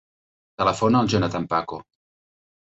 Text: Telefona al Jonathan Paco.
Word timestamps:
Telefona 0.61 1.03
al 1.05 1.13
Jonathan 1.15 1.47
Paco. 1.55 1.81